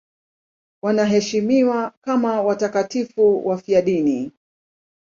Wanaheshimiwa 0.81 1.93
kama 2.01 2.41
watakatifu 2.41 3.47
wafiadini. 3.47 4.31